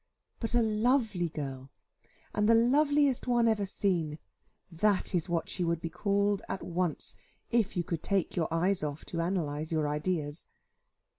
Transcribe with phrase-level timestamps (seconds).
[0.39, 1.69] But a "lovely girl,"
[2.33, 4.17] and the loveliest one ever seen,
[4.71, 7.15] that is what she would be called at once,
[7.51, 10.47] if you could take your eyes off, to analyse your ideas.